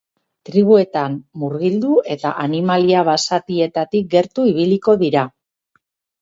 [0.49, 5.27] Tribuetan murgildu eta animalia basatietatik gertu ibiliko dira.